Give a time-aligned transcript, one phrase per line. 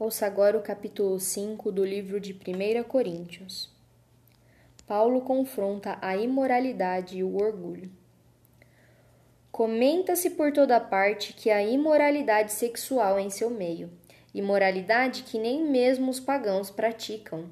[0.00, 3.68] Ouça agora o capítulo 5 do livro de 1 Coríntios.
[4.86, 7.90] Paulo confronta a imoralidade e o orgulho.
[9.50, 13.90] Comenta-se por toda parte que há imoralidade sexual em seu meio,
[14.32, 17.46] imoralidade que nem mesmo os pagãos praticam.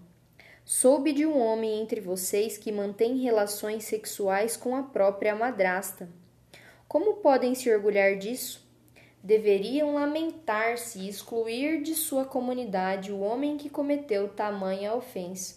[0.65, 6.09] Soube de um homem entre vocês que mantém relações sexuais com a própria madrasta.
[6.87, 8.66] Como podem se orgulhar disso?
[9.27, 15.57] Deveriam lamentar-se e excluir de sua comunidade o homem que cometeu tamanha ofensa.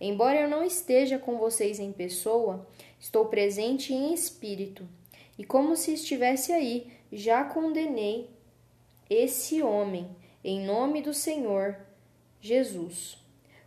[0.00, 2.66] Embora eu não esteja com vocês em pessoa,
[2.98, 4.88] estou presente em espírito,
[5.38, 8.28] e como se estivesse aí, já condenei
[9.08, 10.08] esse homem
[10.42, 11.76] em nome do Senhor
[12.40, 13.18] Jesus.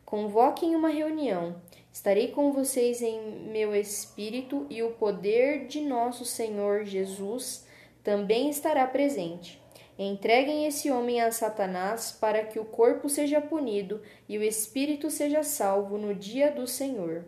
[0.03, 1.61] Convoquem uma reunião.
[1.93, 7.65] Estarei com vocês em meu espírito e o poder de nosso Senhor Jesus
[8.03, 9.61] também estará presente.
[9.97, 15.43] Entreguem esse homem a Satanás para que o corpo seja punido e o espírito seja
[15.43, 17.25] salvo no dia do Senhor.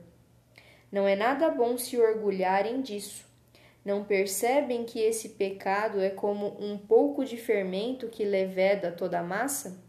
[0.92, 3.26] Não é nada bom se orgulharem disso.
[3.84, 9.24] Não percebem que esse pecado é como um pouco de fermento que leveda toda a
[9.24, 9.80] massa?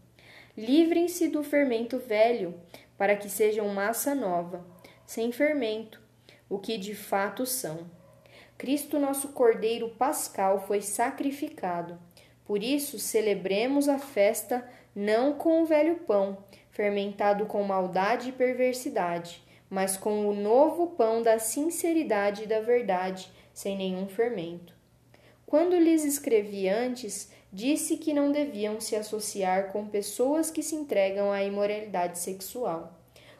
[0.55, 2.53] Livrem-se do fermento velho,
[2.95, 4.65] para que sejam massa nova,
[5.05, 6.01] sem fermento,
[6.49, 7.89] o que de fato são.
[8.57, 11.99] Cristo, nosso Cordeiro Pascal, foi sacrificado.
[12.43, 16.37] Por isso, celebremos a festa não com o velho pão,
[16.71, 23.29] fermentado com maldade e perversidade, mas com o novo pão da sinceridade e da verdade,
[23.53, 24.73] sem nenhum fermento.
[25.45, 31.31] Quando lhes escrevi antes, disse que não deviam se associar com pessoas que se entregam
[31.31, 32.96] à imoralidade sexual.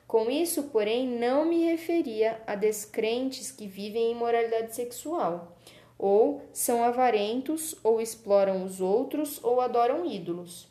[0.07, 5.57] Com isso, porém, não me referia a descrentes que vivem em imoralidade sexual,
[5.99, 10.69] ou são avarentos, ou exploram os outros, ou adoram ídolos.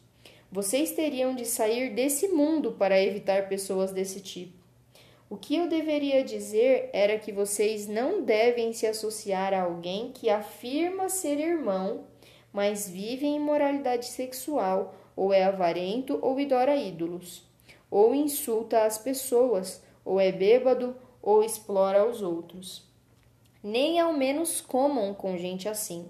[0.51, 4.57] Vocês teriam de sair desse mundo para evitar pessoas desse tipo.
[5.29, 10.31] O que eu deveria dizer era que vocês não devem se associar a alguém que
[10.31, 12.05] afirma ser irmão,
[12.51, 17.46] mas vive em imoralidade sexual, ou é avarento, ou adora ídolos
[17.91, 22.85] ou insulta as pessoas, ou é bêbado, ou explora os outros.
[23.63, 26.09] Nem ao menos comam com gente assim.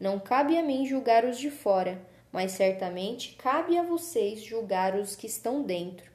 [0.00, 2.00] Não cabe a mim julgar os de fora,
[2.32, 6.10] mas certamente cabe a vocês julgar os que estão dentro.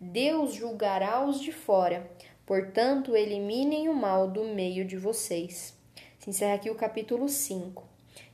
[0.00, 2.10] Deus julgará os de fora,
[2.46, 5.76] portanto, eliminem o mal do meio de vocês.
[6.18, 7.84] Se encerra aqui o capítulo 5.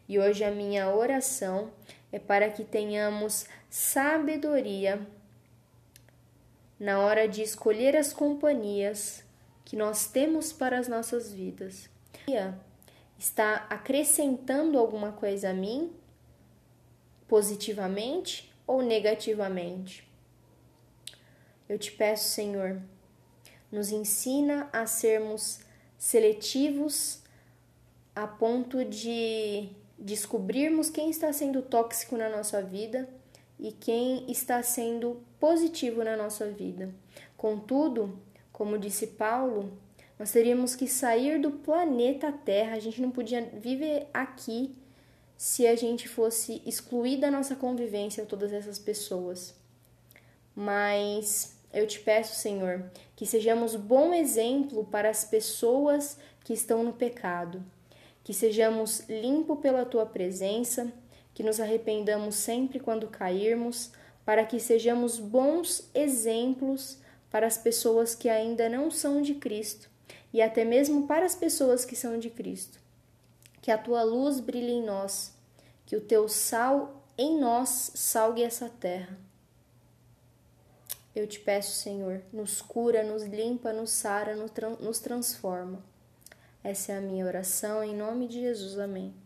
[0.09, 1.71] E hoje a minha oração
[2.13, 5.07] é para que tenhamos sabedoria
[6.79, 9.25] na hora de escolher as companhias
[9.65, 11.89] que nós temos para as nossas vidas.
[13.19, 15.93] Está acrescentando alguma coisa a mim,
[17.27, 20.07] positivamente ou negativamente?
[21.69, 22.81] Eu te peço, Senhor,
[23.73, 25.61] nos ensina a sermos
[25.99, 27.23] seletivos
[28.15, 33.09] a ponto de descobrirmos quem está sendo tóxico na nossa vida
[33.59, 36.95] e quem está sendo positivo na nossa vida.
[37.37, 38.19] Contudo,
[38.53, 39.73] como disse Paulo,
[40.19, 44.75] nós teríamos que sair do planeta Terra, a gente não podia viver aqui
[45.37, 49.55] se a gente fosse excluir da nossa convivência todas essas pessoas.
[50.55, 56.95] Mas eu te peço, Senhor, que sejamos bom exemplo para as pessoas que estão no
[56.95, 57.63] pecado,
[58.25, 60.91] que sejamos limpos pela tua presença
[61.37, 63.93] que nos arrependamos sempre quando cairmos,
[64.25, 66.97] para que sejamos bons exemplos
[67.31, 69.91] para as pessoas que ainda não são de Cristo
[70.33, 72.81] e até mesmo para as pessoas que são de Cristo.
[73.61, 75.35] Que a tua luz brilhe em nós,
[75.85, 79.19] que o teu sal em nós salgue essa terra.
[81.15, 85.85] Eu te peço, Senhor, nos cura, nos limpa, nos sara, nos transforma.
[86.65, 88.79] Essa é a minha oração, em nome de Jesus.
[88.79, 89.26] Amém.